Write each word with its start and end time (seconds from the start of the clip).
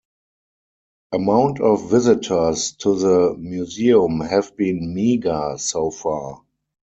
Amount 1.11 1.59
of 1.61 1.91
visitors 1.91 2.71
to 2.79 2.95
the 2.97 3.35
museum 3.37 4.21
have 4.21 4.57
been 4.57 4.95
meager 4.95 5.53
so 5.59 5.91
far. 5.91 6.41